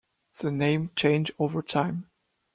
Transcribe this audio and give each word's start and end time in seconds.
The 0.39 0.49
name 0.51 0.89
changed 0.95 1.29
over 1.37 1.61
time. 1.61 2.09